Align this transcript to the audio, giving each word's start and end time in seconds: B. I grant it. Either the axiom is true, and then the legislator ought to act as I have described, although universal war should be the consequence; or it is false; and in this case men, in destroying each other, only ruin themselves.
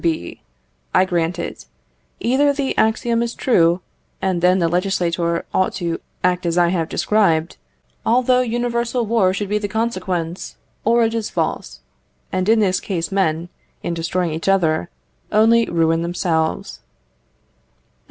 B. 0.03 0.41
I 0.95 1.05
grant 1.05 1.37
it. 1.37 1.67
Either 2.19 2.51
the 2.51 2.75
axiom 2.75 3.21
is 3.21 3.35
true, 3.35 3.81
and 4.19 4.41
then 4.41 4.57
the 4.57 4.67
legislator 4.67 5.45
ought 5.53 5.73
to 5.75 5.99
act 6.23 6.43
as 6.47 6.57
I 6.57 6.69
have 6.69 6.89
described, 6.89 7.57
although 8.03 8.41
universal 8.41 9.05
war 9.05 9.31
should 9.31 9.47
be 9.47 9.59
the 9.59 9.67
consequence; 9.67 10.57
or 10.83 11.03
it 11.05 11.13
is 11.13 11.29
false; 11.29 11.81
and 12.31 12.49
in 12.49 12.61
this 12.61 12.79
case 12.79 13.11
men, 13.11 13.49
in 13.83 13.93
destroying 13.93 14.31
each 14.33 14.49
other, 14.49 14.89
only 15.31 15.65
ruin 15.67 16.01
themselves. 16.01 16.79